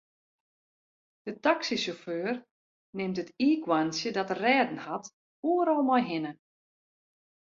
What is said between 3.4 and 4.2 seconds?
iikhoarntsje